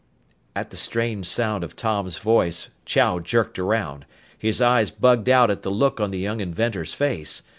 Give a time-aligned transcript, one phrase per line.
[0.55, 4.07] At the strange sound of Tom's voice, Chow jerked around.
[4.35, 7.43] His eyes bugged out at the look on the young inventor's face.